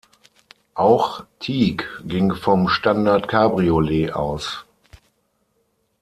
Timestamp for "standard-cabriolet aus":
2.69-4.65